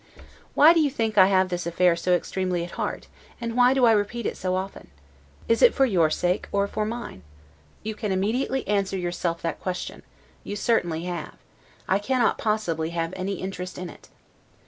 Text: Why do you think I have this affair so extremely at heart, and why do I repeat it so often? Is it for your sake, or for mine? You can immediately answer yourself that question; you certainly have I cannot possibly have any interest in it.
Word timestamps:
Why 0.55 0.73
do 0.73 0.79
you 0.79 0.89
think 0.89 1.15
I 1.19 1.27
have 1.27 1.49
this 1.49 1.67
affair 1.67 1.95
so 1.95 2.13
extremely 2.15 2.63
at 2.63 2.71
heart, 2.71 3.05
and 3.39 3.55
why 3.55 3.75
do 3.75 3.85
I 3.85 3.91
repeat 3.91 4.25
it 4.25 4.35
so 4.35 4.55
often? 4.55 4.87
Is 5.47 5.61
it 5.61 5.75
for 5.75 5.85
your 5.85 6.09
sake, 6.09 6.47
or 6.51 6.65
for 6.67 6.85
mine? 6.85 7.21
You 7.83 7.93
can 7.93 8.11
immediately 8.11 8.67
answer 8.67 8.97
yourself 8.97 9.43
that 9.43 9.61
question; 9.61 10.01
you 10.43 10.55
certainly 10.55 11.03
have 11.03 11.35
I 11.87 11.99
cannot 11.99 12.39
possibly 12.39 12.89
have 12.89 13.13
any 13.15 13.33
interest 13.33 13.77
in 13.77 13.91
it. 13.91 14.09